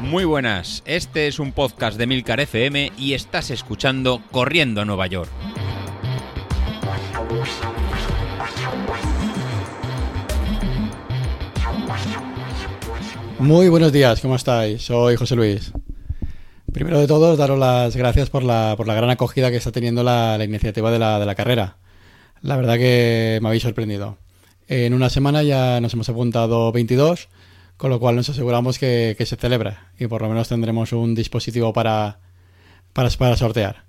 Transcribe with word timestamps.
Muy 0.00 0.24
buenas, 0.24 0.82
este 0.86 1.26
es 1.26 1.38
un 1.38 1.52
podcast 1.52 1.98
de 1.98 2.06
Milcar 2.06 2.40
FM 2.40 2.92
y 2.96 3.14
estás 3.14 3.50
escuchando 3.50 4.22
Corriendo 4.30 4.80
a 4.80 4.84
Nueva 4.84 5.08
York. 5.08 5.28
Muy 13.38 13.68
buenos 13.68 13.92
días, 13.92 14.20
¿cómo 14.20 14.36
estáis? 14.36 14.82
Soy 14.82 15.16
José 15.16 15.36
Luis. 15.36 15.72
Primero 16.72 17.00
de 17.00 17.06
todo, 17.06 17.36
daros 17.36 17.58
las 17.58 17.96
gracias 17.96 18.30
por 18.30 18.42
la, 18.42 18.74
por 18.76 18.86
la 18.86 18.94
gran 18.94 19.10
acogida 19.10 19.50
que 19.50 19.56
está 19.56 19.72
teniendo 19.72 20.02
la, 20.02 20.38
iniciativa 20.42 20.90
de 20.90 20.98
la, 20.98 21.18
de 21.18 21.26
la 21.26 21.34
carrera. 21.34 21.78
La 22.42 22.56
verdad 22.56 22.76
que 22.76 23.38
me 23.42 23.48
habéis 23.48 23.62
sorprendido. 23.62 24.18
En 24.68 24.94
una 24.94 25.10
semana 25.10 25.42
ya 25.42 25.80
nos 25.80 25.94
hemos 25.94 26.08
apuntado 26.08 26.72
22 26.72 27.28
con 27.76 27.90
lo 27.90 28.00
cual 28.00 28.16
nos 28.16 28.28
aseguramos 28.28 28.78
que, 28.78 29.16
se 29.18 29.36
celebra 29.36 29.90
y 29.98 30.06
por 30.06 30.22
lo 30.22 30.28
menos 30.28 30.48
tendremos 30.48 30.92
un 30.92 31.14
dispositivo 31.14 31.72
para, 31.72 32.18
para, 32.92 33.10
sortear. 33.36 33.84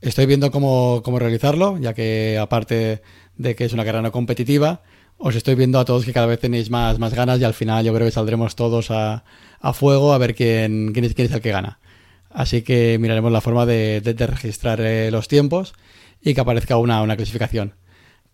Estoy 0.00 0.26
viendo 0.26 0.50
cómo, 0.50 1.02
realizarlo, 1.18 1.78
ya 1.78 1.94
que 1.94 2.38
aparte 2.40 3.02
de 3.36 3.56
que 3.56 3.64
es 3.64 3.72
una 3.72 3.84
carrera 3.84 4.02
no 4.02 4.12
competitiva, 4.12 4.82
os 5.16 5.34
estoy 5.34 5.54
viendo 5.54 5.80
a 5.80 5.84
todos 5.84 6.04
que 6.04 6.12
cada 6.12 6.26
vez 6.26 6.38
tenéis 6.38 6.70
más, 6.70 6.98
más 6.98 7.14
ganas 7.14 7.40
y 7.40 7.44
al 7.44 7.54
final 7.54 7.84
yo 7.84 7.94
creo 7.94 8.06
que 8.06 8.12
saldremos 8.12 8.54
todos 8.54 8.90
a, 8.90 9.24
fuego 9.72 10.12
a 10.12 10.18
ver 10.18 10.34
quién, 10.34 10.92
quién, 10.92 11.04
es, 11.04 11.14
quién 11.14 11.26
es 11.26 11.32
el 11.32 11.40
que 11.40 11.50
gana. 11.50 11.80
Así 12.30 12.62
que 12.62 12.98
miraremos 13.00 13.32
la 13.32 13.40
forma 13.40 13.64
de, 13.64 14.02
registrar 14.18 14.80
eh, 14.80 15.10
los 15.10 15.28
tiempos 15.28 15.72
y 16.20 16.34
que 16.34 16.40
aparezca 16.40 16.76
una, 16.76 17.02
una, 17.02 17.16
clasificación. 17.16 17.74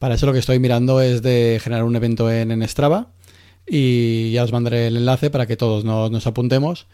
Para 0.05 0.17
eso 0.17 0.27
lo 0.27 0.35
que 0.35 0.39
estoy 0.39 0.59
mirando 0.59 1.01
es 1.01 1.23
de 1.23 1.59
generar 1.63 1.83
un 1.83 1.97
evento 1.97 2.31
en, 2.31 2.51
en 2.51 2.69
Strava 2.69 3.07
y 3.67 4.33
ya 4.33 4.45
os 4.45 4.53
mandaré 4.53 4.89
el 4.89 4.99
enlace 4.99 5.31
para 5.31 5.47
que 5.47 5.57
todos 5.57 5.83
nos, 5.83 6.27
apuntemos 6.27 6.87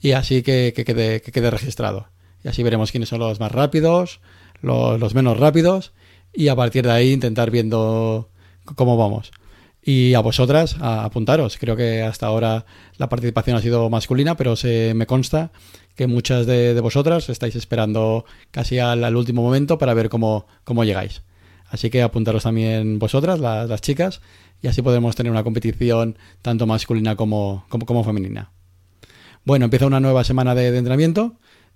y 0.00 0.12
así 0.12 0.42
que, 0.42 0.72
quede, 0.74 1.20
que, 1.20 1.30
quede, 1.30 1.50
registrado. 1.50 2.06
Y 2.42 2.48
así 2.48 2.62
veremos 2.62 2.90
quiénes 2.90 3.10
son 3.10 3.18
los 3.18 3.38
más 3.38 3.52
rápidos, 3.52 4.20
los, 4.62 5.14
menos 5.14 5.38
rápidos 5.38 5.92
y 6.32 6.48
a 6.48 6.56
partir 6.56 6.86
de 6.86 6.92
ahí 6.92 7.12
intentar 7.12 7.50
viendo 7.50 8.30
cómo 8.76 8.96
vamos. 8.96 9.30
Y 9.82 10.14
a 10.14 10.20
vosotras, 10.20 10.78
a 10.80 11.04
apuntaros. 11.04 11.58
Creo 11.58 11.76
que 11.76 12.00
hasta 12.00 12.28
ahora 12.28 12.64
la 12.96 13.10
participación 13.10 13.58
ha 13.58 13.60
sido 13.60 13.90
masculina, 13.90 14.38
pero 14.38 14.56
se 14.56 14.94
me 14.94 15.04
consta 15.04 15.52
que 15.96 16.06
muchas 16.06 16.46
de, 16.46 16.80
vosotras 16.80 17.28
estáis 17.28 17.56
esperando 17.56 18.24
casi 18.50 18.78
al, 18.78 19.14
último 19.14 19.42
momento 19.42 19.76
para 19.76 19.92
ver 19.92 20.08
cómo, 20.08 20.46
cómo 20.64 20.84
llegáis. 20.84 21.20
Así 21.74 21.90
que 21.90 22.02
apuntaros 22.02 22.44
también 22.44 23.00
vosotras, 23.00 23.40
las 23.40 23.80
chicas, 23.80 24.20
y 24.62 24.68
así 24.68 24.80
podremos 24.80 25.16
tener 25.16 25.32
una 25.32 25.42
competición 25.42 26.16
tanto 26.40 26.68
masculina 26.68 27.16
como, 27.16 27.66
como, 27.68 28.04
femenina. 28.04 28.52
Bueno, 29.44 29.64
empieza 29.64 29.84
una 29.84 29.98
nueva 29.98 30.22
semana 30.22 30.54
de, 30.54 30.68
entrenamiento. 30.68 31.34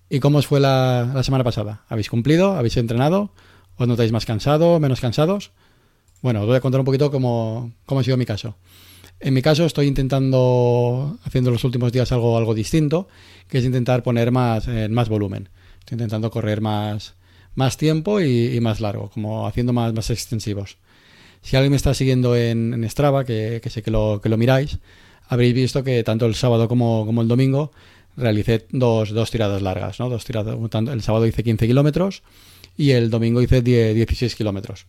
¿Y 0.08 0.20
cómo 0.20 0.38
os 0.38 0.46
fue 0.46 0.60
la, 0.60 1.20
semana 1.24 1.42
pasada? 1.42 1.82
¿Habéis 1.88 2.10
cumplido? 2.10 2.52
¿Habéis 2.52 2.76
entrenado? 2.76 3.32
¿Os 3.74 3.88
notáis 3.88 4.12
más 4.12 4.24
cansado, 4.24 4.78
menos 4.78 5.00
cansados? 5.00 5.50
Bueno, 6.22 6.42
os 6.42 6.46
voy 6.46 6.54
a 6.54 6.60
contar 6.60 6.80
un 6.80 6.86
poquito 6.86 7.10
cómo, 7.10 7.72
cómo 7.84 8.00
ha 8.00 8.04
sido 8.04 8.16
mi 8.16 8.24
caso. 8.24 8.56
En 9.18 9.34
mi 9.34 9.42
caso 9.42 9.64
estoy 9.64 9.88
intentando, 9.88 11.18
haciendo 11.24 11.50
los 11.50 11.64
últimos 11.64 11.90
días 11.90 12.12
algo, 12.12 12.38
algo 12.38 12.54
distinto, 12.54 13.08
que 13.48 13.58
es 13.58 13.64
intentar 13.64 14.04
poner 14.04 14.30
más, 14.30 14.68
eh, 14.68 14.88
más 14.88 15.08
volumen. 15.08 15.48
Estoy 15.80 15.96
intentando 15.96 16.30
correr 16.30 16.60
más, 16.60 17.16
más 17.58 17.76
tiempo 17.76 18.20
y, 18.20 18.60
más 18.60 18.80
largo, 18.80 19.10
como 19.10 19.48
haciendo 19.48 19.72
más, 19.72 19.92
más 19.92 20.10
extensivos. 20.10 20.78
Si 21.42 21.56
alguien 21.56 21.72
me 21.72 21.76
está 21.76 21.92
siguiendo 21.92 22.36
en, 22.36 22.88
Strava, 22.88 23.24
que, 23.24 23.60
sé 23.68 23.82
que 23.82 23.90
lo, 23.90 24.20
que 24.22 24.28
lo 24.28 24.36
miráis, 24.36 24.78
habréis 25.26 25.54
visto 25.54 25.82
que 25.82 26.04
tanto 26.04 26.26
el 26.26 26.36
sábado 26.36 26.68
como, 26.68 27.20
el 27.20 27.26
domingo 27.26 27.72
realicé 28.16 28.66
dos, 28.70 29.12
tiradas 29.32 29.60
largas, 29.60 29.98
¿no? 29.98 30.08
Dos 30.08 30.24
tiradas, 30.24 30.56
el 30.88 31.02
sábado 31.02 31.26
hice 31.26 31.42
15 31.42 31.66
kilómetros 31.66 32.22
y 32.76 32.92
el 32.92 33.10
domingo 33.10 33.42
hice 33.42 33.60
16 33.60 34.36
kilómetros. 34.36 34.86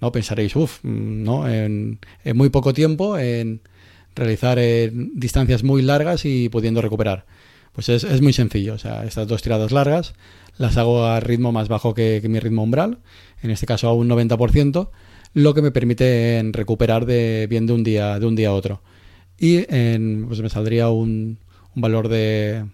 ¿no? 0.00 0.12
Pensaréis, 0.12 0.54
uff, 0.54 0.78
¿no? 0.84 1.48
En, 1.48 1.98
muy 2.34 2.50
poco 2.50 2.72
tiempo, 2.72 3.18
en 3.18 3.62
realizar 4.14 4.60
distancias 4.92 5.64
muy 5.64 5.82
largas 5.82 6.24
y 6.24 6.48
pudiendo 6.50 6.82
recuperar. 6.82 7.26
Pues 7.72 7.88
es, 7.88 8.20
muy 8.20 8.32
sencillo, 8.34 8.74
o 8.74 8.78
sea, 8.78 9.04
estas 9.04 9.26
dos 9.26 9.42
tiradas 9.42 9.72
largas 9.72 10.14
las 10.58 10.76
hago 10.76 11.06
a 11.06 11.20
ritmo 11.20 11.52
más 11.52 11.68
bajo 11.68 11.94
que, 11.94 12.20
mi 12.28 12.38
ritmo 12.38 12.62
umbral, 12.62 12.98
en 13.42 13.50
este 13.50 13.66
caso 13.66 13.88
a 13.88 13.94
un 13.94 14.10
90%, 14.10 14.90
lo 15.34 15.54
que 15.54 15.62
me 15.62 15.70
permite 15.70 16.42
recuperar 16.52 17.06
de, 17.06 17.46
bien 17.48 17.66
de 17.66 17.72
un 17.72 17.82
día, 17.82 18.18
de 18.18 18.26
un 18.26 18.36
día 18.36 18.50
a 18.50 18.52
otro. 18.52 18.82
Y 19.38 19.64
en, 19.74 20.26
pues 20.28 20.40
me 20.42 20.50
saldría 20.50 20.90
un, 20.90 21.38
valor 21.74 22.08
de, 22.08 22.66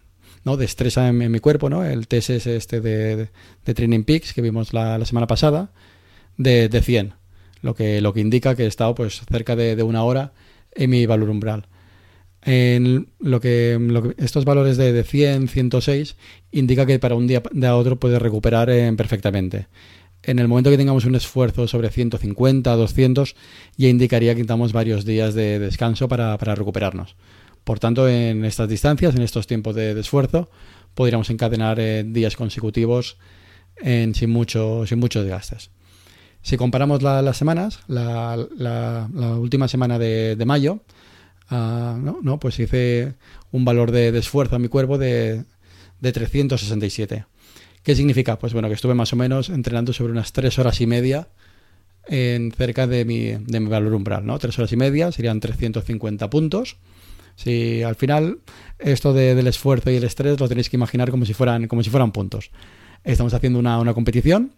¿no? 0.45 0.57
de 0.57 0.65
estrés 0.65 0.97
en, 0.97 1.31
mi 1.31 1.39
cuerpo, 1.39 1.71
¿no? 1.71 1.85
el 1.85 2.09
TSS 2.09 2.49
este 2.49 2.81
de, 2.81 3.29
de, 3.65 3.75
Training 3.75 4.03
Peaks 4.03 4.33
que 4.33 4.43
vimos 4.43 4.73
la, 4.73 5.05
semana 5.05 5.29
pasada, 5.29 5.71
de, 6.37 6.69
de, 6.69 6.83
100, 6.83 7.15
lo 7.63 7.75
que, 7.75 8.01
lo 8.01 8.13
que 8.13 8.21
indica 8.21 8.57
que 8.57 8.65
he 8.65 8.67
estado 8.67 8.97
pues, 8.97 9.23
cerca 9.31 9.55
de, 9.55 9.81
una 9.85 10.03
hora 10.03 10.33
en 10.73 10.91
mi 10.91 11.07
valor 11.07 11.31
umbral. 11.31 11.67
En 12.51 13.09
lo 13.21 13.41
que, 13.41 13.79
estos 14.17 14.47
valores 14.47 14.79
de, 14.79 14.93
de 14.93 15.05
100, 15.05 15.49
106 15.49 16.17
indica 16.51 16.87
que 16.87 16.99
para 16.99 17.15
un 17.15 17.27
día 17.27 17.43
de 17.53 17.69
otro 17.69 17.99
puedes 17.99 18.23
recuperar 18.23 18.71
eh, 18.71 18.91
perfectamente 18.97 19.67
en 20.23 20.39
el 20.39 20.49
momento 20.49 20.71
que 20.71 20.77
tengamos 20.77 21.05
un 21.05 21.15
esfuerzo 21.15 21.67
sobre 21.69 21.91
150, 21.91 22.75
200, 22.75 23.37
ya 23.77 23.89
indicaría 23.89 24.33
que 24.33 24.41
necesitamos 24.41 24.73
varios 24.73 25.05
días 25.05 25.35
de 25.35 25.59
descanso 25.59 26.09
para, 26.09 26.37
recuperarnos. 26.37 27.17
Por 27.65 27.79
tanto, 27.79 28.09
en 28.09 28.45
estas 28.45 28.69
distancias, 28.69 29.15
en 29.15 29.23
estos 29.23 29.47
tiempos 29.47 29.75
de, 29.75 29.99
esfuerzo, 29.99 30.51
podríamos 30.95 31.31
encadenar 31.31 31.79
eh, 31.81 32.05
días 32.05 32.37
consecutivos 32.37 33.19
sin, 33.81 34.31
mucho, 34.31 34.87
sin 34.87 34.99
muchos 34.99 35.23
desgastes. 35.23 35.71
Si 36.43 36.57
comparamos 36.57 37.03
las 37.03 37.37
semanas, 37.37 37.81
la, 37.87 39.09
última 39.39 39.69
semana 39.69 39.99
de, 39.99 40.43
mayo, 40.47 40.81
ah, 41.51 41.99
¿no? 42.01 42.41
pues 42.41 42.59
hice 42.59 43.15
un 43.53 43.65
valor 43.65 43.91
de, 43.91 44.17
esfuerzo 44.17 44.57
a 44.57 44.59
mi 44.59 44.69
cuerpo 44.69 44.99
de, 44.99 45.45
de 46.01 46.13
367. 46.13 47.25
¿Qué 47.83 47.95
significa? 47.95 48.39
Pues 48.39 48.53
bueno, 48.53 48.69
que 48.69 48.75
estuve 48.75 48.95
más 48.95 49.13
o 49.13 49.17
menos 49.17 49.49
entrenando 49.49 49.93
sobre 49.93 50.13
unas 50.13 50.33
tres 50.33 50.59
horas 50.59 50.81
y 50.81 50.87
media 50.87 51.29
en 52.07 52.53
cerca 52.53 52.87
de 52.87 53.05
mi, 53.05 53.29
de 53.29 53.61
mi 53.61 53.69
valor 53.69 53.95
umbral, 53.95 54.27
¿no? 54.27 54.39
Tres 54.39 54.59
horas 54.59 54.73
y 54.73 54.77
media 54.77 55.13
serían 55.13 55.41
350 55.41 56.31
puntos. 56.31 56.77
Si 57.37 57.83
al 57.83 57.95
final 57.95 58.41
esto 58.79 59.13
del 59.13 59.47
esfuerzo 59.47 59.91
y 59.91 59.97
el 59.97 60.05
estrés 60.05 60.41
lo 60.41 60.49
tenéis 60.49 60.69
que 60.69 60.77
imaginar 60.77 61.11
como 61.11 61.25
si 61.25 61.35
fueran, 61.35 61.69
como 61.69 61.83
si 61.83 61.91
fueran 61.91 62.11
puntos. 62.11 62.51
Estamos 63.05 63.33
haciendo 63.35 63.59
una, 63.59 63.79
una 63.79 63.95
competición. 63.95 64.53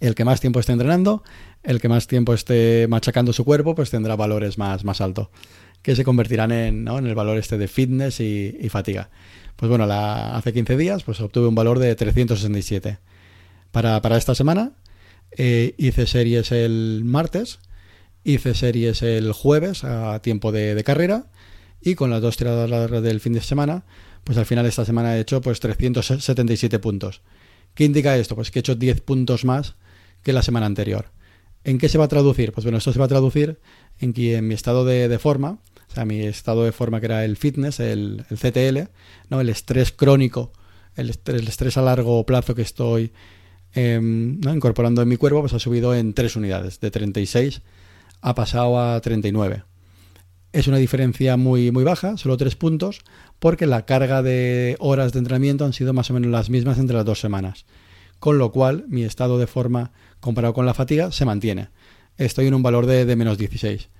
El 0.00 0.14
que 0.14 0.24
más 0.24 0.40
tiempo 0.40 0.58
esté 0.58 0.72
entrenando, 0.72 1.22
el 1.62 1.80
que 1.80 1.88
más 1.88 2.08
tiempo 2.08 2.34
esté 2.34 2.86
machacando 2.88 3.32
su 3.32 3.44
cuerpo, 3.44 3.76
pues 3.76 3.90
tendrá 3.90 4.16
valores 4.16 4.58
más, 4.58 4.84
más 4.84 5.00
altos, 5.00 5.28
que 5.84 5.94
se 5.94 6.02
convertirán 6.02 6.50
en, 6.50 6.82
¿no? 6.82 6.98
en 6.98 7.06
el 7.06 7.14
valor 7.14 7.36
este 7.36 7.58
de 7.58 7.68
fitness 7.68 8.18
y, 8.18 8.68
fatiga. 8.70 9.10
Pues 9.54 9.68
bueno, 9.68 9.84
hace 9.84 10.54
15 10.54 10.78
días 10.78 11.04
pues 11.04 11.20
obtuve 11.20 11.46
un 11.46 11.54
valor 11.54 11.78
de 11.78 11.94
367. 11.94 12.98
Para, 13.70 14.00
para 14.00 14.16
esta 14.16 14.34
semana 14.34 14.72
eh, 15.36 15.74
hice 15.76 16.06
series 16.06 16.52
el 16.52 17.02
martes, 17.04 17.58
hice 18.24 18.54
series 18.54 19.02
el 19.02 19.32
jueves 19.32 19.84
a 19.84 20.20
tiempo 20.22 20.52
de, 20.52 20.82
carrera 20.84 21.26
y 21.82 21.96
con 21.96 22.08
las 22.08 22.22
dos 22.22 22.38
tiradas 22.38 23.02
del 23.02 23.20
fin 23.20 23.34
de 23.34 23.42
semana, 23.42 23.84
pues 24.24 24.38
al 24.38 24.46
final 24.46 24.64
esta 24.64 24.86
semana 24.86 25.18
he 25.18 25.20
hecho 25.20 25.42
pues 25.42 25.60
377 25.60 26.78
puntos. 26.78 27.20
¿Qué 27.74 27.84
indica 27.84 28.16
esto? 28.16 28.34
Pues 28.34 28.50
que 28.50 28.60
he 28.60 28.60
hecho 28.60 28.74
10 28.74 29.02
puntos 29.02 29.44
más 29.44 29.74
que 30.22 30.32
la 30.32 30.40
semana 30.40 30.64
anterior. 30.64 31.10
¿En 31.62 31.76
qué 31.76 31.90
se 31.90 31.98
va 31.98 32.06
a 32.06 32.08
traducir? 32.08 32.52
Pues 32.52 32.64
bueno, 32.64 32.78
esto 32.78 32.90
se 32.90 32.98
va 32.98 33.04
a 33.04 33.08
traducir 33.08 33.58
en 34.00 34.14
que 34.14 34.36
en 34.36 34.48
mi 34.48 34.54
estado 34.54 34.86
de 34.86 35.18
forma 35.18 35.58
mi 36.04 36.20
estado 36.20 36.64
de 36.64 36.72
forma 36.72 37.00
que 37.00 37.06
era 37.06 37.24
el 37.24 37.36
fitness, 37.36 37.80
el, 37.80 38.24
CTL, 38.28 38.90
¿no? 39.30 39.40
el 39.40 39.48
estrés 39.48 39.92
crónico, 39.92 40.52
el 40.96 41.10
estrés, 41.10 41.76
a 41.76 41.82
largo 41.82 42.24
plazo 42.26 42.54
que 42.54 42.62
estoy 42.62 43.12
em, 43.72 44.40
incorporando 44.48 45.02
en 45.02 45.08
mi 45.08 45.16
cuerpo, 45.16 45.40
pues 45.40 45.52
ha 45.54 45.58
subido 45.58 45.94
en 45.94 46.14
tres 46.14 46.36
unidades, 46.36 46.80
de 46.80 46.90
36 46.90 47.62
ha 48.24 48.34
pasado 48.34 48.80
a 48.80 49.00
39. 49.00 49.64
Es 50.54 50.66
una 50.66 50.78
diferencia 50.78 51.36
muy, 51.36 51.70
muy 51.70 51.84
baja, 51.84 52.16
solo 52.16 52.38
tres 52.38 52.56
puntos, 52.56 53.00
porque 53.38 53.66
la 53.66 53.84
carga 53.84 54.22
de 54.22 54.76
horas 54.78 55.12
de 55.12 55.18
entrenamiento 55.18 55.66
han 55.66 55.74
sido 55.74 55.92
más 55.92 56.10
o 56.10 56.14
menos 56.14 56.30
las 56.30 56.48
mismas 56.48 56.78
entre 56.78 56.96
las 56.96 57.04
dos 57.04 57.20
semanas. 57.20 57.66
Con 58.20 58.38
lo 58.38 58.50
cual, 58.50 58.86
mi 58.88 59.04
estado 59.04 59.38
de 59.38 59.46
forma 59.46 59.92
comparado 60.20 60.54
con 60.54 60.64
la 60.64 60.72
fatiga 60.72 61.12
se 61.12 61.26
mantiene. 61.26 61.68
Estoy 62.16 62.46
en 62.46 62.54
un 62.54 62.62
valor 62.62 62.86
de, 62.86 63.04
de 63.04 63.16
menos 63.16 63.36
16. 63.36 63.90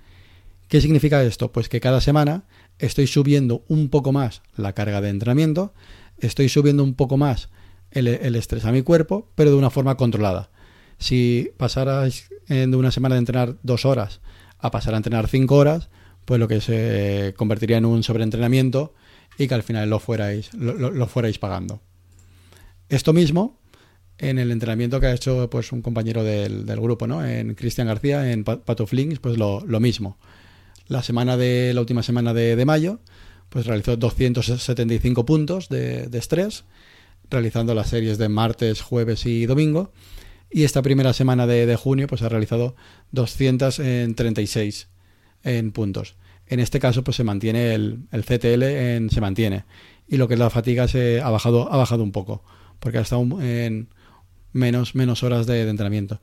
¿Qué 0.67 0.81
significa 0.81 1.23
esto? 1.23 1.51
Pues 1.51 1.69
que 1.69 1.79
cada 1.79 2.01
semana 2.01 2.45
estoy 2.79 3.07
subiendo 3.07 3.63
un 3.67 3.89
poco 3.89 4.11
más 4.11 4.41
la 4.55 4.73
carga 4.73 5.01
de 5.01 5.09
entrenamiento, 5.09 5.73
estoy 6.17 6.49
subiendo 6.49 6.83
un 6.83 6.95
poco 6.95 7.17
más 7.17 7.49
el, 7.91 8.07
estrés 8.35 8.65
a 8.65 8.71
mi 8.71 8.81
cuerpo, 8.81 9.31
pero 9.35 9.51
de 9.51 9.57
una 9.57 9.69
forma 9.69 9.95
controlada. 9.95 10.49
Si 10.97 11.51
pasaras 11.57 12.29
de 12.47 12.75
una 12.75 12.91
semana 12.91 13.15
de 13.15 13.19
entrenar 13.19 13.57
dos 13.63 13.85
horas 13.85 14.21
a 14.59 14.71
pasar 14.71 14.93
a 14.93 14.97
entrenar 14.97 15.27
cinco 15.27 15.55
horas, 15.55 15.89
pues 16.25 16.39
lo 16.39 16.47
que 16.47 16.61
se 16.61 17.33
convertiría 17.37 17.77
en 17.77 17.85
un 17.85 18.03
sobreentrenamiento 18.03 18.93
y 19.37 19.47
que 19.47 19.53
al 19.53 19.63
final 19.63 19.89
lo 19.89 19.99
fuerais, 19.99 20.53
lo, 20.53 21.07
fuerais 21.07 21.39
pagando. 21.39 21.81
Esto 22.89 23.13
mismo 23.13 23.59
en 24.17 24.39
el 24.39 24.51
entrenamiento 24.51 24.99
que 24.99 25.07
ha 25.07 25.13
hecho 25.13 25.49
pues 25.49 25.71
un 25.71 25.81
compañero 25.81 26.23
del, 26.23 26.65
grupo, 26.65 27.07
¿no? 27.07 27.25
En 27.25 27.53
Cristian 27.55 27.87
García, 27.87 28.31
en 28.31 28.43
Pato 28.43 28.87
Flings, 28.87 29.19
pues 29.19 29.37
lo, 29.37 29.61
mismo. 29.79 30.17
La 30.87 31.03
semana 31.03 31.37
de 31.37 31.73
la 31.73 31.81
última 31.81 32.03
semana 32.03 32.33
de, 32.33 32.63
mayo, 32.65 32.99
pues 33.49 33.65
realizó 33.65 33.97
275 33.97 35.25
puntos 35.25 35.69
de, 35.69 36.07
de, 36.07 36.17
estrés, 36.17 36.65
realizando 37.29 37.73
las 37.73 37.89
series 37.89 38.17
de 38.17 38.29
martes, 38.29 38.81
jueves 38.81 39.25
y 39.25 39.45
domingo. 39.45 39.91
Y 40.51 40.63
esta 40.63 40.81
primera 40.81 41.13
semana 41.13 41.47
de, 41.47 41.75
junio, 41.75 42.07
pues 42.07 42.21
ha 42.21 42.29
realizado 42.29 42.75
236 43.11 44.87
en 45.43 45.71
puntos. 45.71 46.15
En 46.47 46.59
este 46.59 46.79
caso, 46.79 47.03
pues 47.03 47.17
se 47.17 47.23
mantiene 47.23 47.73
el, 47.73 48.07
el 48.11 48.23
CTL, 48.23 49.13
se 49.13 49.21
mantiene. 49.21 49.65
Y 50.07 50.17
lo 50.17 50.27
que 50.27 50.35
es 50.35 50.39
la 50.39 50.49
fatiga 50.49 50.87
se 50.87 51.21
ha 51.21 51.29
bajado, 51.29 51.71
ha 51.71 51.77
bajado 51.77 52.03
un 52.03 52.11
poco, 52.11 52.43
porque 52.79 52.99
ha 52.99 53.01
estado 53.01 53.23
en 53.41 53.89
menos, 54.55 54.95
menos 54.95 55.23
horas 55.23 55.45
de, 55.45 55.67
entrenamiento. 55.69 56.21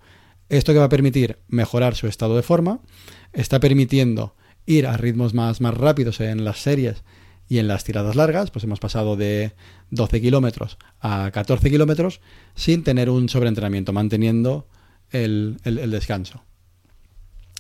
Esto 0.48 0.72
que 0.72 0.78
va 0.78 0.86
a 0.86 0.90
permitir 0.90 1.38
mejorar 1.48 1.94
su 1.94 2.06
estado 2.06 2.36
de 2.36 2.42
forma, 2.42 2.80
está 3.32 3.60
permitiendo 3.60 4.34
ir 4.66 4.86
a 4.86 4.96
ritmos 4.96 5.34
más, 5.34 5.60
más 5.60 5.74
rápidos 5.74 6.20
en 6.20 6.44
las 6.44 6.58
series 6.58 7.02
y 7.48 7.58
en 7.58 7.68
las 7.68 7.84
tiradas 7.84 8.16
largas, 8.16 8.50
pues 8.50 8.64
hemos 8.64 8.80
pasado 8.80 9.16
de 9.16 9.52
12 9.90 10.20
kilómetros 10.20 10.78
a 11.00 11.30
14 11.32 11.70
kilómetros 11.70 12.20
sin 12.54 12.82
tener 12.82 13.10
un 13.10 13.28
sobreentrenamiento, 13.28 13.92
manteniendo 13.92 14.66
el, 15.10 15.58
el, 15.64 15.90
descanso. 15.90 16.42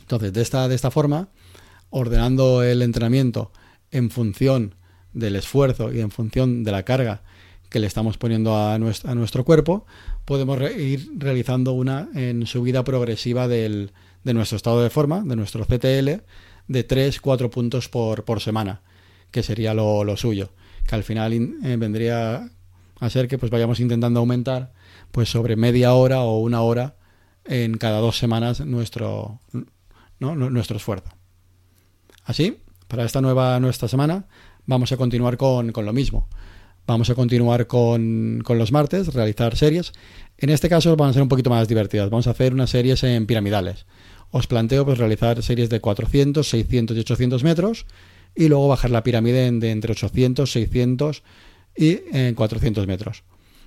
Entonces, 0.00 0.32
de 0.32 0.40
esta, 0.40 0.68
de 0.68 0.74
esta 0.74 0.90
forma, 0.90 1.28
ordenando 1.90 2.62
el 2.62 2.80
entrenamiento 2.82 3.52
en 3.90 4.10
función 4.10 4.74
del 5.12 5.36
esfuerzo 5.36 5.92
y 5.92 6.00
en 6.00 6.10
función 6.10 6.64
de 6.64 6.72
la 6.72 6.84
carga 6.84 7.22
que 7.68 7.78
le 7.78 7.86
estamos 7.86 8.18
poniendo 8.18 8.56
a 8.56 8.78
nuestro, 8.78 9.10
a 9.10 9.14
nuestro 9.14 9.44
cuerpo, 9.44 9.86
podemos 10.24 10.58
ir 10.78 11.10
realizando 11.16 11.72
una 11.72 12.08
en 12.14 12.46
subida 12.46 12.84
progresiva 12.84 13.48
del, 13.48 13.92
de 14.24 14.34
nuestro 14.34 14.56
estado 14.56 14.82
de 14.82 14.90
forma, 14.90 15.22
de 15.22 15.36
nuestro 15.36 15.64
CTL, 15.64 16.22
de 16.68 16.86
3-4 16.86 17.50
puntos 17.50 17.88
por, 17.88 18.24
por, 18.24 18.40
semana, 18.40 18.82
que 19.30 19.42
sería 19.42 19.74
lo, 19.74 20.04
lo, 20.04 20.16
suyo, 20.16 20.50
que 20.86 20.94
al 20.94 21.04
final 21.04 21.32
eh, 21.32 21.76
vendría 21.76 22.50
a 23.00 23.10
ser 23.10 23.28
que 23.28 23.38
pues 23.38 23.50
vayamos 23.50 23.80
intentando 23.80 24.20
aumentar 24.20 24.72
pues 25.10 25.28
sobre 25.28 25.56
media 25.56 25.94
hora 25.94 26.20
o 26.20 26.38
una 26.38 26.62
hora 26.62 26.96
en 27.44 27.76
cada 27.76 27.98
dos 27.98 28.18
semanas 28.18 28.60
nuestro, 28.60 29.40
¿no? 30.18 30.34
nuestro 30.36 30.76
esfuerzo. 30.76 31.10
Así, 32.24 32.58
para 32.88 33.04
esta 33.04 33.20
nueva 33.20 33.58
nuestra 33.60 33.88
semana, 33.88 34.26
vamos 34.66 34.92
a 34.92 34.96
continuar 34.96 35.36
con, 35.36 35.72
lo 35.74 35.92
mismo. 35.92 36.28
Vamos 36.86 37.10
a 37.10 37.14
continuar 37.14 37.66
con, 37.66 38.42
los 38.46 38.72
martes, 38.72 39.12
realizar 39.14 39.56
series. 39.56 39.92
En 40.38 40.50
este 40.50 40.68
caso 40.68 40.96
van 40.96 41.10
a 41.10 41.12
ser 41.12 41.22
un 41.22 41.28
poquito 41.28 41.50
más 41.50 41.66
divertidas. 41.68 42.10
Vamos 42.10 42.26
a 42.26 42.30
hacer 42.30 42.52
unas 42.52 42.70
series 42.70 43.02
en 43.04 43.26
piramidales. 43.26 43.86
Os 44.32 44.46
planteo 44.46 44.86
pues, 44.86 44.96
realizar 44.96 45.42
series 45.42 45.68
de 45.68 45.80
400, 45.80 46.48
600 46.48 46.96
y 46.96 47.00
800 47.00 47.44
metros 47.44 47.86
y 48.34 48.48
luego 48.48 48.66
bajar 48.66 48.90
la 48.90 49.02
pirámide 49.02 49.52
de 49.52 49.70
entre 49.70 49.92
800, 49.92 50.50
600 50.50 51.22
y 51.76 52.00
en 52.12 52.34
400 52.34 52.86
metros. 52.86 53.24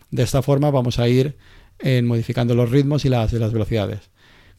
De 0.09 0.23
esta 0.23 0.41
forma 0.41 0.71
vamos 0.71 0.97
a 0.97 1.07
ir 1.07 1.37
en 1.77 2.07
modificando 2.07 2.55
los 2.55 2.71
ritmos 2.71 3.05
y 3.05 3.09
las, 3.09 3.31
velocidades. 3.31 4.09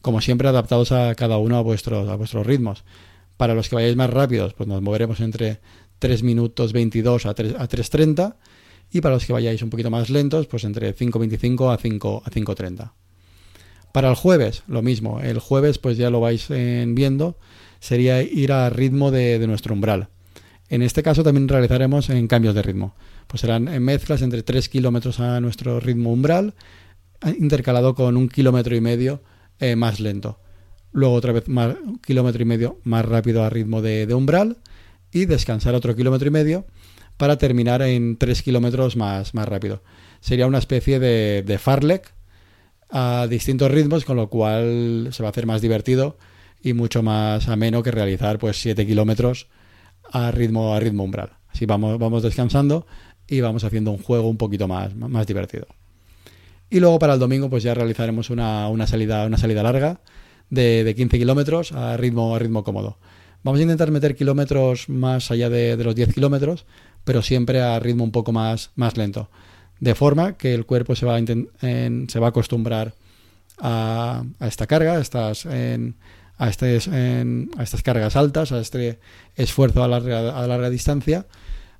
Como 0.01 0.21
siempre, 0.21 0.47
adaptados 0.47 0.93
a 0.93 1.13
cada 1.15 1.37
uno 1.39 1.57
a 1.57 1.61
vuestros, 1.61 2.47
ritmos. 2.47 2.85
Para 3.35 3.53
los 3.53 3.67
que 3.67 3.75
vayáis 3.75 3.97
más 3.97 4.09
rápidos, 4.09 4.53
pues 4.53 4.69
nos 4.69 4.81
moveremos 4.81 5.19
entre 5.19 5.59
3 5.99 6.23
minutos 6.23 6.71
22 6.71 7.25
a, 7.25 7.33
3, 7.33 7.55
a 7.57 7.67
3.30 7.67 8.35
y 8.91 9.01
para 9.01 9.15
los 9.15 9.25
que 9.25 9.33
vayáis 9.33 9.61
un 9.61 9.69
poquito 9.69 9.91
más 9.91 10.09
lentos, 10.09 10.47
pues 10.47 10.63
entre 10.63 10.95
5.25 10.95 11.73
a 11.73 11.77
5 11.77 12.23
a 12.25 12.31
5.30. 12.31 12.91
Para 13.97 14.11
el 14.11 14.15
jueves, 14.15 14.61
lo 14.67 14.83
mismo. 14.83 15.21
El 15.21 15.39
jueves, 15.39 15.79
pues 15.79 15.97
ya 15.97 16.11
lo 16.11 16.19
vais 16.19 16.51
eh, 16.51 16.85
viendo, 16.87 17.39
sería 17.79 18.21
ir 18.21 18.51
a 18.51 18.69
ritmo 18.69 19.09
de, 19.09 19.43
nuestro 19.47 19.73
umbral. 19.73 20.09
En 20.69 20.83
este 20.83 21.01
caso 21.01 21.23
también 21.23 21.47
realizaremos 21.47 22.11
en 22.11 22.27
cambios 22.27 22.53
de 22.53 22.61
ritmo. 22.61 22.93
Pues 23.25 23.41
serán 23.41 23.67
en 23.67 23.81
mezclas 23.81 24.21
entre 24.21 24.43
3 24.43 24.69
kilómetros 24.69 25.19
a 25.19 25.41
nuestro 25.41 25.79
ritmo 25.79 26.13
umbral, 26.13 26.53
intercalado 27.39 27.95
con 27.95 28.17
un 28.17 28.29
kilómetro 28.29 28.75
y 28.75 28.81
medio 28.81 29.23
eh, 29.59 29.75
más 29.75 29.99
lento 29.99 30.37
luego 30.91 31.15
otra 31.15 31.31
vez 31.33 31.47
más, 31.47 31.75
un 31.83 31.97
kilómetro 31.97 32.43
y 32.43 32.45
medio 32.45 32.79
más 32.83 33.03
rápido 33.03 33.43
a 33.43 33.49
ritmo 33.49 33.81
de, 33.81 34.13
umbral 34.13 34.57
y 35.11 35.25
descansar 35.25 35.73
otro 35.73 35.95
kilómetro 35.95 36.27
y 36.27 36.31
medio 36.31 36.67
para 37.17 37.39
terminar 37.39 37.81
en 37.81 38.17
3 38.17 38.43
kilómetros 38.43 38.95
más, 38.95 39.33
más 39.33 39.47
rápido. 39.47 39.81
Sería 40.19 40.45
una 40.45 40.59
especie 40.59 40.99
de, 40.99 41.41
de 41.43 41.57
farlek 41.57 42.13
a 42.89 43.27
distintos 43.29 43.71
ritmos, 43.71 44.05
con 44.05 44.17
lo 44.17 44.29
cual 44.29 45.09
se 45.11 45.23
va 45.23 45.29
a 45.29 45.31
hacer 45.31 45.45
más 45.45 45.61
divertido 45.61 46.17
y 46.61 46.73
mucho 46.73 47.03
más 47.03 47.47
ameno 47.47 47.83
que 47.83 47.91
realizar 47.91 48.39
pues 48.39 48.59
7 48.61 48.85
kilómetros 48.85 49.47
a 50.11 50.31
ritmo, 50.31 50.73
a 50.73 50.79
ritmo 50.79 51.03
umbral. 51.03 51.31
Así 51.49 51.65
vamos, 51.65 51.99
vamos 51.99 52.23
descansando 52.23 52.85
y 53.27 53.41
vamos 53.41 53.63
haciendo 53.63 53.91
un 53.91 53.97
juego 53.97 54.29
un 54.29 54.37
poquito 54.37 54.67
más, 54.67 54.95
más 54.95 55.27
divertido. 55.27 55.67
Y 56.69 56.79
luego 56.79 56.99
para 56.99 57.13
el 57.13 57.19
domingo 57.19 57.49
pues 57.49 57.63
ya 57.63 57.73
realizaremos 57.73 58.29
una, 58.29 58.67
una 58.69 58.87
salida, 58.87 59.25
una 59.25 59.37
salida 59.37 59.63
larga 59.63 60.01
de, 60.49 60.93
15 60.95 61.17
kilómetros 61.17 61.71
a 61.71 61.97
ritmo, 61.97 62.35
a 62.35 62.39
ritmo 62.39 62.63
cómodo. 62.63 62.97
Vamos 63.43 63.59
a 63.59 63.63
intentar 63.63 63.91
meter 63.91 64.15
kilómetros 64.15 64.89
más 64.89 65.31
allá 65.31 65.49
de, 65.49 65.77
los 65.77 65.95
10 65.95 66.13
kilómetros, 66.13 66.65
pero 67.03 67.21
siempre 67.21 67.61
a 67.61 67.79
ritmo 67.79 68.03
un 68.03 68.11
poco 68.11 68.31
más, 68.31 68.71
más 68.75 68.97
lento. 68.97 69.29
De 69.79 69.95
forma 69.95 70.37
que 70.37 70.53
el 70.53 70.65
cuerpo 70.65 70.95
se 70.95 71.05
va 71.05 71.17
a, 71.17 71.19
se 71.19 72.19
va 72.19 72.27
a 72.27 72.29
acostumbrar 72.29 72.93
a, 73.59 74.23
esta 74.39 74.67
carga, 74.67 74.93
a 74.93 75.01
estas, 75.01 75.45
a, 75.45 76.49
este, 76.49 76.77
a 77.57 77.63
estas 77.63 77.83
cargas 77.83 78.15
altas, 78.15 78.51
a 78.51 78.59
este 78.59 78.99
esfuerzo 79.35 79.83
a 79.83 79.87
larga, 79.87 80.37
a 80.37 80.47
larga 80.47 80.69
distancia, 80.69 81.25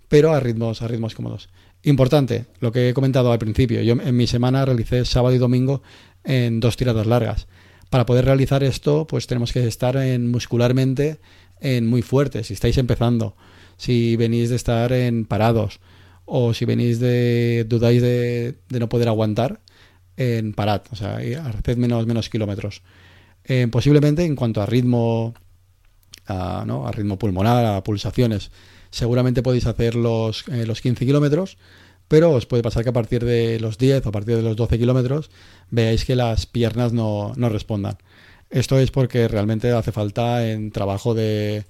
pero 0.08 0.34
a 0.34 0.40
ritmos, 0.40 0.82
a 0.82 0.88
ritmos 0.88 1.16
cómodos. 1.16 1.50
Importante, 1.84 2.46
lo 2.60 2.72
que 2.72 2.90
he 2.90 2.94
comentado 2.94 3.32
al 3.32 3.40
principio, 3.40 3.82
yo 3.82 3.94
en 3.94 4.16
mi 4.16 4.28
semana 4.28 4.66
realicé 4.66 5.06
sábado 5.06 5.36
y 5.36 5.38
domingo 5.38 5.82
en 6.24 6.60
dos 6.60 6.76
tiradas 6.76 7.08
largas. 7.08 7.48
Para 7.90 8.06
poder 8.06 8.26
realizar 8.26 8.64
esto, 8.64 9.08
pues 9.08 9.28
tenemos 9.28 9.54
que 9.54 9.66
estar 9.66 9.96
en, 9.96 10.30
muscularmente 10.30 11.20
en 11.62 11.88
muy 11.88 12.02
fuertes. 12.02 12.48
Si 12.48 12.54
estáis 12.54 12.78
empezando, 12.78 13.36
si 13.78 14.16
venís 14.18 14.50
de 14.50 14.58
estar 14.58 14.92
en 14.92 15.26
parados 15.26 15.80
o 16.28 16.54
si 16.54 16.66
venís 16.66 17.00
de 17.00 17.66
dudáis 17.68 18.04
de, 18.04 18.56
no 18.70 18.90
poder 18.90 19.08
aguantar, 19.08 19.62
en 20.18 20.54
parad, 20.54 20.84
o 20.92 20.96
sea, 20.96 21.18
haced 21.18 21.78
menos, 21.78 22.30
kilómetros. 22.30 22.84
Posiblemente 23.72 24.26
en 24.26 24.36
cuanto 24.36 24.62
a 24.62 24.66
ritmo, 24.68 25.34
a, 26.28 26.62
a 26.62 26.92
ritmo 26.92 27.18
pulmonar, 27.18 27.66
a 27.66 27.84
pulsaciones, 27.84 28.52
seguramente 28.92 29.44
podéis 29.44 29.66
hacer 29.66 29.96
los, 29.96 30.48
eh, 30.50 30.66
los 30.66 30.82
15 30.82 31.06
kilómetros, 31.06 31.58
pero 32.08 32.32
os 32.32 32.46
puede 32.46 32.64
pasar 32.64 32.84
que 32.84 32.90
a 32.90 32.94
partir 32.94 33.26
de 33.26 33.60
los 33.60 33.78
10 33.78 34.06
o 34.06 34.10
a 34.10 34.12
partir 34.12 34.38
de 34.38 34.44
los 34.44 34.56
12 34.56 34.80
kilómetros 34.80 35.30
veáis 35.70 36.06
que 36.06 36.16
las 36.16 36.46
piernas 36.46 36.94
no, 36.94 37.34
respondan. 37.36 37.98
Esto 38.50 38.80
es 38.80 38.92
porque 38.92 39.28
realmente 39.28 39.72
hace 39.72 39.92
falta 39.92 40.48
en 40.48 40.72
trabajo 40.72 41.14
de, 41.14 41.66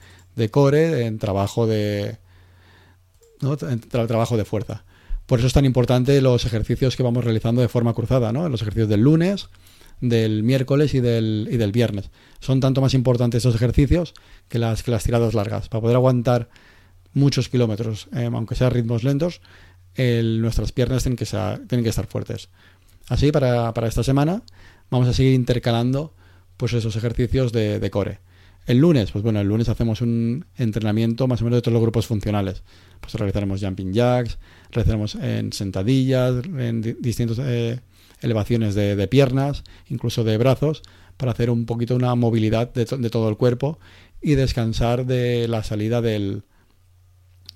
core, 0.51 1.05
en 1.05 1.17
trabajo 1.17 1.65
de, 1.65 2.17
en 3.41 3.79
trabajo 3.79 4.37
de 4.37 4.45
fuerza. 4.45 4.83
Por 5.25 5.39
eso 5.39 5.47
es 5.47 5.53
tan 5.53 5.65
importante 5.65 6.21
los 6.21 6.45
ejercicios 6.45 6.95
que 6.95 7.03
vamos 7.03 7.23
realizando 7.23 7.61
de 7.61 7.67
forma 7.67 7.93
cruzada, 7.93 8.31
¿no? 8.31 8.47
los 8.47 8.61
ejercicios 8.61 8.89
del 8.89 9.01
lunes, 9.01 9.49
del 9.99 10.43
miércoles 10.43 10.93
y 10.93 11.01
del, 11.01 11.71
viernes. 11.73 12.09
Son 12.39 12.59
tanto 12.59 12.81
más 12.81 12.93
importantes 12.93 13.39
esos 13.39 13.55
ejercicios 13.55 14.13
que 14.47 14.59
las, 14.59 14.83
tiradas 15.03 15.33
largas. 15.33 15.69
Para 15.69 15.81
poder 15.81 15.95
aguantar 15.95 16.49
muchos 17.13 17.49
kilómetros, 17.49 18.07
eh, 18.15 18.29
aunque 18.31 18.55
sean 18.55 18.71
ritmos 18.71 19.03
lentos, 19.03 19.41
nuestras 19.97 20.71
piernas 20.71 21.03
tienen 21.03 21.17
que, 21.17 21.25
tienen 21.25 21.83
que 21.83 21.89
estar 21.89 22.05
fuertes. 22.07 22.49
Así, 23.09 23.31
para, 23.31 23.73
esta 23.87 24.03
semana, 24.03 24.43
vamos 24.89 25.07
a 25.07 25.13
seguir 25.13 25.33
intercalando 25.33 26.13
pues 26.57 26.73
esos 26.73 26.95
ejercicios 26.95 27.51
de, 27.51 27.89
core. 27.91 28.19
El 28.67 28.79
lunes, 28.79 29.11
pues 29.11 29.23
bueno, 29.23 29.39
el 29.39 29.47
lunes 29.47 29.69
hacemos 29.69 30.01
un 30.01 30.45
entrenamiento 30.57 31.25
más 31.27 31.41
o 31.41 31.45
menos 31.45 31.57
de 31.57 31.61
todos 31.61 31.73
los 31.73 31.81
grupos 31.81 32.05
funcionales. 32.05 32.63
Pues 32.99 33.13
realizaremos 33.13 33.61
jumping 33.61 33.93
jacks, 33.93 34.37
realizaremos 34.71 35.15
en 35.15 35.53
sentadillas, 35.53 36.45
en 36.45 36.81
distintas 36.99 37.39
eh, 37.39 37.79
elevaciones 38.21 38.75
de, 38.75 39.07
piernas, 39.07 39.63
incluso 39.87 40.25
de 40.25 40.37
brazos, 40.37 40.83
para 41.15 41.31
hacer 41.31 41.49
un 41.49 41.65
poquito 41.65 41.95
una 41.95 42.13
movilidad 42.15 42.73
de, 42.73 42.85
todo 42.85 43.29
el 43.29 43.37
cuerpo 43.37 43.79
y 44.21 44.35
descansar 44.35 45.05
de 45.05 45.47
la 45.47 45.63
salida 45.63 46.01
del, 46.01 46.43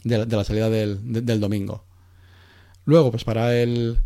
de, 0.05 0.25
la 0.25 0.43
salida 0.45 0.69
del 0.69 1.39
domingo. 1.39 1.83
Luego, 2.85 3.11
pues 3.11 3.23
para 3.23 3.55
el, 3.61 3.97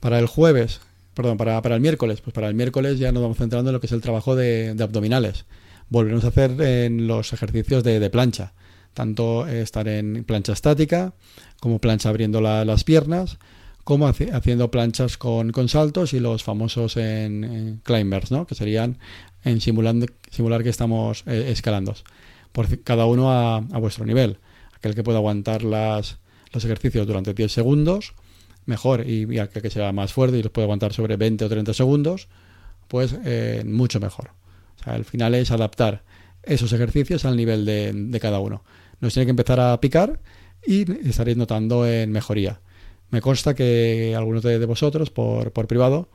para 0.00 0.18
el 0.18 0.26
jueves, 0.26 0.80
perdón, 1.14 1.36
para, 1.36 1.60
para, 1.62 1.74
el 1.74 1.80
miércoles, 1.80 2.20
pues 2.20 2.34
para 2.34 2.48
el 2.48 2.54
miércoles 2.54 2.98
ya 2.98 3.12
nos 3.12 3.22
vamos 3.22 3.38
centrando 3.38 3.70
en 3.70 3.74
lo 3.74 3.80
que 3.80 3.86
es 3.86 3.92
el 3.92 4.00
trabajo 4.00 4.36
de, 4.36 4.76
abdominales. 4.78 5.46
Volveremos 5.92 6.24
a 6.24 6.28
hacer 6.28 6.58
en 6.60 7.06
los 7.06 7.34
ejercicios 7.34 7.84
de, 7.84 8.08
plancha, 8.08 8.54
tanto 8.94 9.46
estar 9.46 9.86
en 9.86 10.24
plancha 10.24 10.54
estática 10.54 11.12
como 11.60 11.78
plancha 11.80 12.08
abriendo 12.08 12.40
las 12.40 12.82
piernas, 12.82 13.38
como 13.84 14.08
haciendo 14.08 14.70
planchas 14.70 15.18
con, 15.18 15.52
saltos 15.68 16.14
y 16.14 16.20
los 16.20 16.42
famosos 16.42 16.96
en, 16.96 17.80
climbers, 17.84 18.30
¿no? 18.30 18.46
que 18.46 18.54
serían 18.54 18.98
en 19.44 19.60
simulando, 19.60 20.06
simular 20.30 20.62
que 20.62 20.70
estamos 20.70 21.24
eh, 21.26 21.50
escalando, 21.50 21.94
por 22.52 22.82
cada 22.82 23.04
uno 23.04 23.30
a, 23.30 23.60
vuestro 23.60 24.06
nivel. 24.06 24.38
Aquel 24.74 24.94
que 24.94 25.02
pueda 25.02 25.18
aguantar 25.18 25.62
las, 25.62 26.18
los 26.52 26.64
ejercicios 26.64 27.06
durante 27.06 27.34
10 27.34 27.52
segundos, 27.52 28.14
mejor, 28.64 29.06
y, 29.06 29.38
aquel 29.38 29.62
que 29.62 29.70
sea 29.70 29.92
más 29.92 30.12
fuerte 30.12 30.38
y 30.38 30.42
los 30.42 30.52
puede 30.52 30.64
aguantar 30.64 30.94
sobre 30.94 31.16
20 31.18 31.44
o 31.44 31.48
30 31.50 31.74
segundos, 31.74 32.28
pues 32.88 33.14
eh, 33.24 33.62
mucho 33.66 34.00
mejor. 34.00 34.41
El 34.86 35.04
final 35.04 35.34
es 35.34 35.50
adaptar 35.50 36.02
esos 36.42 36.72
ejercicios 36.72 37.24
al 37.24 37.36
nivel 37.36 37.64
de, 37.64 38.18
cada 38.20 38.40
uno. 38.40 38.64
Nos 39.00 39.14
tiene 39.14 39.26
que 39.26 39.30
empezar 39.30 39.60
a 39.60 39.80
picar 39.80 40.20
y 40.66 40.90
estaréis 41.08 41.36
notando 41.36 41.86
en 41.86 42.10
mejoría. 42.10 42.60
Me 43.10 43.20
consta 43.20 43.54
que 43.54 44.14
algunos 44.16 44.42
de, 44.42 44.64
vosotros, 44.66 45.10
por, 45.10 45.52
privado, 45.66 46.08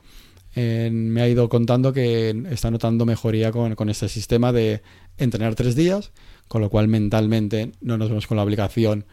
me 0.54 1.20
ha 1.22 1.28
ido 1.28 1.48
contando 1.48 1.92
que 1.92 2.30
está 2.50 2.70
notando 2.70 3.06
mejoría 3.06 3.52
con, 3.52 3.88
este 3.88 4.08
sistema 4.08 4.52
de 4.52 4.82
entrenar 5.16 5.54
tres 5.54 5.74
días, 5.74 6.12
con 6.48 6.60
lo 6.60 6.70
cual 6.70 6.88
mentalmente 6.88 7.72
no 7.80 7.98
nos 7.98 8.08
vemos 8.08 8.26
con 8.26 8.36
la 8.36 8.42
obligación 8.42 9.04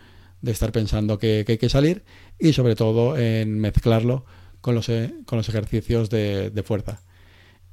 de 0.41 0.51
estar 0.51 0.71
pensando 0.71 1.17
que, 1.17 1.45
hay 1.47 1.57
que 1.57 1.69
salir 1.69 2.03
y 2.39 2.53
sobre 2.53 2.75
todo 2.75 3.17
en 3.17 3.59
mezclarlo 3.59 4.25
con 4.61 4.75
los, 4.75 4.87
con 5.25 5.37
los 5.37 5.49
ejercicios 5.49 6.09
de 6.09 6.63
fuerza. 6.65 7.01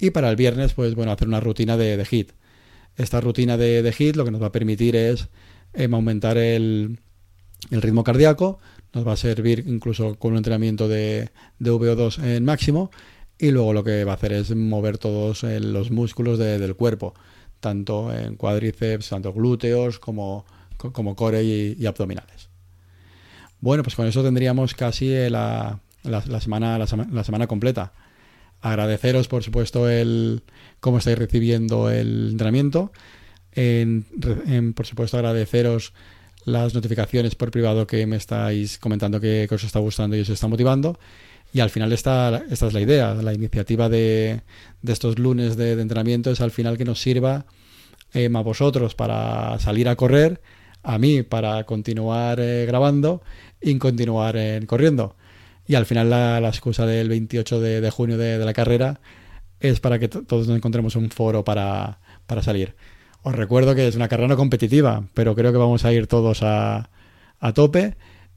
Y 0.03 0.11
para 0.11 0.29
el 0.29 0.35
viernes, 0.35 0.73
pues 0.75 0.97
bueno, 0.97 1.13
hacer 1.13 1.29
una 1.29 1.39
rutina 1.39 1.77
de, 1.77 2.05
HIT. 2.05 2.33
Esta 2.97 3.21
rutina 3.21 3.57
de, 3.57 3.95
HIT 3.97 4.17
lo 4.17 4.25
que 4.25 4.33
nos 4.33 4.43
va 4.43 4.49
a 4.49 4.53
permitir 4.53 4.97
es 4.97 5.29
em, 5.75 5.95
aumentar 5.95 6.37
el, 6.39 6.99
ritmo 7.71 8.03
cardíaco, 8.03 8.59
nos 8.93 9.07
va 9.07 9.13
a 9.13 9.17
servir 9.17 9.63
incluso 9.65 10.17
con 10.17 10.33
un 10.33 10.39
entrenamiento 10.39 10.89
de, 10.89 11.31
de 11.61 11.71
VO2 11.71 12.21
en 12.25 12.45
máximo 12.45 12.91
y 13.39 13.53
luego 13.53 13.73
lo 13.73 13.85
que 13.85 14.03
va 14.03 14.11
a 14.11 14.15
hacer 14.17 14.33
es 14.33 14.53
mover 14.57 14.99
todos 14.99 15.45
eh, 15.45 15.61
los 15.61 15.93
músculos 15.93 16.37
del 16.37 16.75
cuerpo, 16.75 17.15
tanto 17.61 18.13
en 18.13 18.35
cuádriceps, 18.35 19.11
tanto 19.11 19.33
glúteos 19.33 20.01
como, 20.01 20.45
como 20.79 21.15
core 21.15 21.45
y, 21.45 21.87
abdominales. 21.87 22.49
Bueno, 23.61 23.85
pues 23.85 23.95
con 23.95 24.09
eso 24.09 24.25
tendríamos 24.25 24.75
casi 24.75 25.31
la, 25.31 25.79
semana, 26.41 26.77
la, 26.77 27.23
semana 27.23 27.47
completa 27.47 27.93
agradeceros, 28.63 29.29
por 29.29 29.43
supuesto, 29.43 29.89
el 29.91 30.43
cómo 30.81 30.99
estáis 30.99 31.19
recibiendo 31.19 31.91
el 31.91 32.31
entrenamiento. 32.31 32.93
En, 33.55 34.05
por 34.75 34.87
supuesto, 34.87 35.19
agradeceros 35.19 35.93
las 36.45 36.75
notificaciones 36.75 37.35
por 37.35 37.51
privado 37.51 37.87
que 37.87 38.07
me 38.07 38.17
estáis 38.17 38.79
comentando 38.79 39.21
que, 39.21 39.47
os 39.51 39.65
está 39.65 39.81
gustando 39.81 40.17
y 40.17 40.21
os 40.21 40.29
está 40.29 40.49
motivando. 40.49 40.99
Y 41.53 41.61
al 41.61 41.69
final 41.69 41.93
esta, 41.93 42.45
esta 42.51 42.69
es 42.69 42.73
la 42.73 42.81
idea, 42.81 43.15
la 43.15 43.35
iniciativa 43.35 43.91
de, 43.91 44.41
de 44.81 44.93
estos 44.93 45.19
lunes 45.19 45.57
de, 45.57 45.73
entrenamiento 45.73 46.31
es 46.31 46.41
al 46.41 46.51
final 46.51 46.79
que 46.79 46.87
nos 46.87 47.01
sirva 47.01 47.45
eh, 48.15 48.31
a 48.33 48.41
vosotros 48.41 48.95
para 48.95 49.59
salir 49.59 49.89
a 49.89 49.97
correr, 49.97 50.41
a 50.83 50.99
mí 50.99 51.23
para 51.23 51.65
continuar 51.65 52.41
eh, 52.41 52.65
grabando 52.67 53.23
y 53.61 53.77
continuar 53.77 54.37
eh, 54.37 54.61
corriendo. 54.67 55.15
Y 55.67 55.75
al 55.75 55.87
final 55.87 56.11
la, 56.11 56.39
excusa 56.49 56.87
del 56.87 57.09
28 57.09 57.61
de, 57.61 57.91
junio 57.91 58.19
de, 58.19 58.39
la 58.39 58.53
carrera 58.53 59.01
es 59.61 59.81
para 59.81 59.99
que 59.99 60.09
todos 60.09 60.49
nos 60.49 60.57
encontremos 60.57 60.97
un 60.97 61.11
foro 61.11 61.45
para, 61.45 61.99
salir. 62.41 62.75
Os 63.23 63.35
recuerdo 63.35 63.75
que 63.75 63.87
es 63.87 63.95
una 63.95 64.09
carrera 64.09 64.29
no 64.29 64.37
competitiva, 64.37 65.05
pero 65.15 65.35
creo 65.35 65.53
que 65.53 65.59
vamos 65.59 65.85
a 65.85 65.93
ir 65.93 66.09
todos 66.09 66.43
a, 66.43 66.91
a 67.39 67.53
tope 67.53 67.97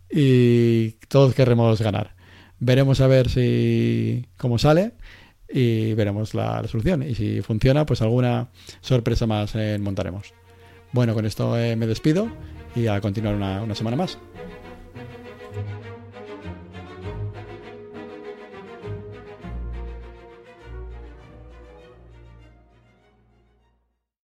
y 0.09 0.91
todos 1.07 1.33
querremos 1.33 1.81
ganar. 1.81 2.15
Veremos 2.59 3.01
a 3.01 3.07
ver 3.07 3.29
si 3.29 4.25
cómo 4.37 4.59
sale 4.59 4.93
y 5.49 5.93
veremos 5.93 6.33
la, 6.33 6.65
solución. 6.67 7.03
Y 7.03 7.15
si 7.15 7.41
funciona, 7.41 7.85
pues 7.85 8.01
alguna 8.01 8.49
sorpresa 8.81 9.27
más 9.27 9.55
eh, 9.55 9.77
montaremos. 9.79 10.33
Bueno, 10.91 11.13
con 11.13 11.25
esto 11.25 11.57
eh, 11.57 11.75
me 11.75 11.87
despido 11.87 12.29
y 12.75 12.87
a 12.87 13.01
continuar 13.01 13.35
una 13.35 13.75
semana 13.75 13.97
más. 13.97 14.17